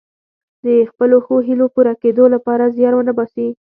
د 0.65 0.67
خپلو 0.89 1.17
ښو 1.25 1.35
هیلو 1.47 1.65
پوره 1.73 1.93
کیدو 2.03 2.23
لپاره 2.35 2.73
زیار 2.77 2.93
ونه 2.95 3.13
باسي. 3.17 3.47